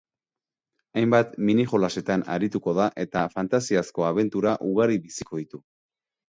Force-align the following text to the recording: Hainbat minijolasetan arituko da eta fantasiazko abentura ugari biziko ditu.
Hainbat 1.01 1.35
minijolasetan 1.49 2.23
arituko 2.37 2.73
da 2.79 2.87
eta 3.03 3.23
fantasiazko 3.35 4.07
abentura 4.09 4.55
ugari 4.71 4.99
biziko 5.05 5.43
ditu. 5.45 5.63